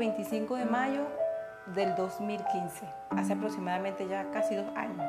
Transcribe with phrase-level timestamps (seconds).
[0.00, 1.02] 25 de mayo
[1.74, 5.04] del 2015, hace aproximadamente ya casi dos años.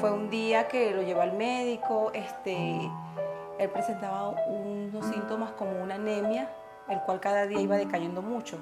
[0.00, 2.78] Fue un día que lo llevé al médico, este,
[3.58, 6.50] él presentaba unos síntomas como una anemia,
[6.88, 8.58] el cual cada día iba decayendo mucho.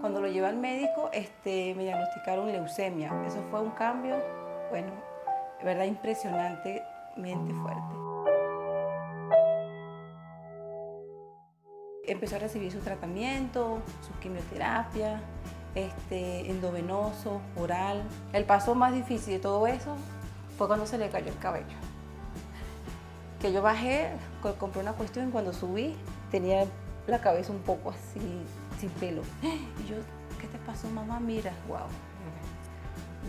[0.00, 3.12] Cuando lo llevé al médico, este, me diagnosticaron leucemia.
[3.26, 4.16] Eso fue un cambio,
[4.70, 4.90] bueno,
[5.58, 7.99] de verdad impresionantemente fuerte.
[12.10, 15.20] Empezó a recibir su tratamiento, su quimioterapia,
[15.76, 18.02] este, endovenoso, oral.
[18.32, 19.94] El paso más difícil de todo eso
[20.58, 21.76] fue cuando se le cayó el cabello.
[23.40, 24.10] Que yo bajé,
[24.58, 25.94] compré una cuestión y cuando subí
[26.32, 26.66] tenía
[27.06, 28.20] la cabeza un poco así,
[28.80, 29.22] sin pelo.
[29.42, 29.94] Y yo,
[30.40, 31.20] ¿qué te pasó mamá?
[31.20, 31.86] Mira, wow.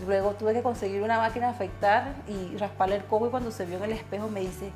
[0.08, 3.64] Luego tuve que conseguir una máquina de afeitar y rasparle el coco y cuando se
[3.64, 4.72] vio en el espejo me dice,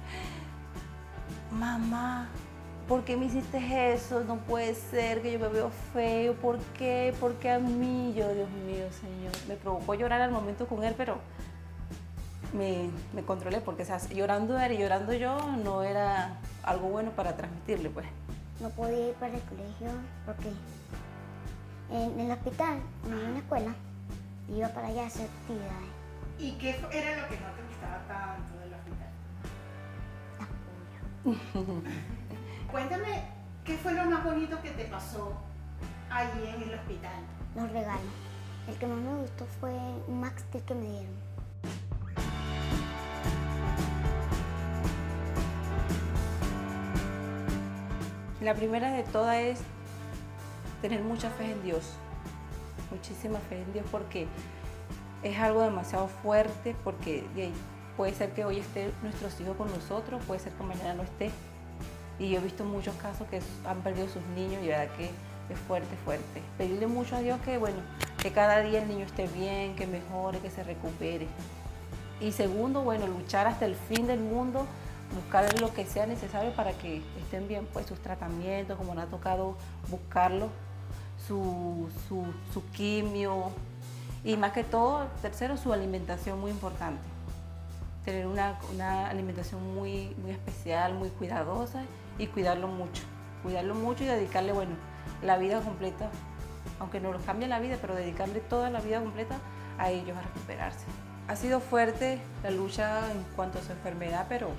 [1.51, 2.29] mamá,
[2.89, 4.25] ¿por qué me hiciste eso?
[4.25, 6.35] No puede ser que yo me veo feo.
[6.35, 7.15] ¿Por qué?
[7.21, 8.15] ¿Por qué a mí?
[8.17, 9.33] Yo, Dios mío, Señor.
[9.49, 11.19] Me provocó llorar al momento con él, pero
[12.53, 17.11] me, me controlé porque o sea, llorando él y llorando yo no era algo bueno
[17.11, 18.07] para transmitirle, pues.
[18.61, 19.89] No podía ir para el colegio
[20.25, 20.51] porque
[21.91, 23.75] en el hospital, en la escuela,
[24.55, 25.91] iba para allá a hacer actividades.
[26.39, 29.11] ¿Y qué era lo que no te gustaba tanto del hospital?
[32.77, 33.23] Cuéntame,
[33.65, 35.33] ¿qué fue lo más bonito que te pasó
[36.11, 37.25] allí en el hospital?
[37.55, 38.05] Los regalos.
[38.69, 39.73] El que más me gustó fue
[40.07, 41.15] un Max Steel que me dieron.
[48.43, 49.61] La primera de todas es
[50.83, 51.95] tener mucha fe en Dios,
[52.91, 54.27] muchísima fe en Dios porque
[55.23, 57.25] es algo demasiado fuerte porque
[57.97, 61.31] puede ser que hoy esté nuestros hijos con nosotros, puede ser que mañana no esté.
[62.19, 65.59] Y yo he visto muchos casos que han perdido sus niños y verdad que es
[65.67, 66.43] fuerte, fuerte.
[66.59, 67.79] Pedirle mucho a Dios que, bueno,
[68.23, 71.27] que cada día el niño esté bien, que mejore, que se recupere.
[72.21, 74.67] Y segundo, bueno, luchar hasta el fin del mundo
[75.15, 79.07] buscar lo que sea necesario para que estén bien pues sus tratamientos, como nos ha
[79.09, 79.57] tocado
[79.89, 80.49] buscarlo,
[81.27, 83.51] su, su, quimio
[84.25, 87.03] y más que todo, tercero, su alimentación muy importante.
[88.05, 88.59] Tener una,
[89.09, 91.83] alimentación muy, muy especial, muy cuidadosa
[92.19, 93.03] y cuidarlo mucho.
[93.43, 94.75] Cuidarlo mucho y dedicarle, bueno,
[95.23, 96.11] la vida completa,
[96.81, 99.37] aunque no lo cambie la vida, pero dedicarle toda la vida completa
[99.79, 100.85] a ellos a recuperarse.
[101.29, 104.51] Ha sido fuerte la lucha en cuanto a su enfermedad, pero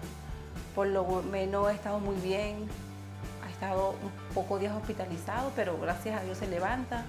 [0.76, 2.68] por lo menos ha estado muy bien,
[3.46, 7.06] ha estado un poco días hospitalizado, pero gracias a Dios se levanta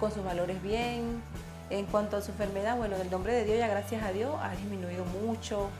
[0.00, 1.22] con sus valores bien.
[1.70, 4.34] En cuanto a su enfermedad, bueno, en el nombre de Dios ya gracias a Dios
[4.40, 5.70] ha disminuido mucho,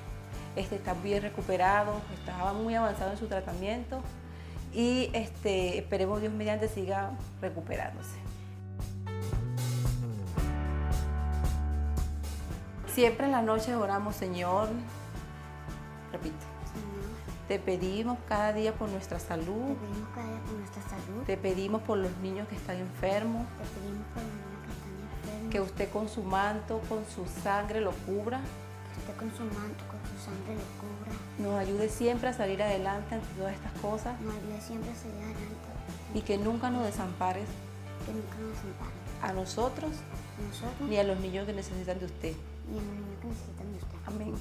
[0.56, 4.00] este, está bien recuperado, estaba muy avanzado en su tratamiento
[4.72, 8.16] y este, esperemos Dios mediante siga recuperándose.
[12.92, 14.68] Siempre en la noche oramos, Señor,
[16.12, 16.44] repito,
[17.48, 19.76] te pedimos cada día por nuestra salud.
[19.76, 21.22] Te pedimos cada día por nuestra salud.
[21.26, 23.46] Te pedimos por los niños que están enfermos.
[23.58, 25.52] Te pedimos por los niños que están enfermos.
[25.52, 28.40] Que usted con su manto, con su sangre lo cubra.
[29.04, 31.12] Que usted con su manto, con su sangre lo cubra.
[31.38, 34.20] Nos ayude siempre a salir adelante ante todas estas cosas.
[34.20, 35.68] Nos ayude siempre a salir adelante.
[36.14, 37.48] Y que nunca nos desampares.
[38.06, 38.94] Que nunca nos desampares.
[39.22, 42.32] A nosotros, a nosotros ni a los niños que necesitan de usted.
[42.70, 43.98] Ni a los niños que necesitan de usted.
[44.06, 44.34] Amén.